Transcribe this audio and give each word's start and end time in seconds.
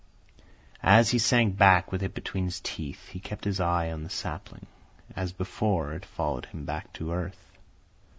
As 0.81 1.11
he 1.11 1.19
sank 1.19 1.57
back 1.57 1.91
with 1.91 2.01
it 2.01 2.15
between 2.15 2.45
his 2.45 2.59
teeth, 2.59 3.09
he 3.09 3.19
kept 3.19 3.43
his 3.43 3.59
eye 3.59 3.91
on 3.91 4.01
the 4.01 4.09
sapling. 4.09 4.65
As 5.15 5.31
before, 5.31 5.93
it 5.93 6.05
followed 6.07 6.47
him 6.47 6.65
back 6.65 6.91
to 6.93 7.11
earth. 7.11 7.51